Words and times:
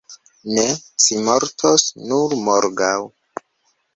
Ne, 0.53 0.63
ci 1.07 1.17
mortos 1.27 1.85
nur 2.13 2.35
morgaŭ. 2.47 2.97